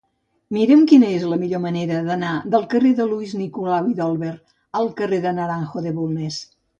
[0.55, 4.31] Mira'm quina és la millor manera d'anar del carrer de Lluís Nicolau i d'Olwer
[4.81, 6.41] al carrer del Naranjo de Bulnes.